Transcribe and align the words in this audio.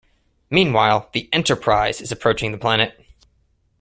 Meanwhile, 0.49 1.09
the 1.13 1.29
"Enterprise" 1.31 2.01
is 2.01 2.11
approaching 2.11 2.51
the 2.51 2.57
planet. 2.57 2.99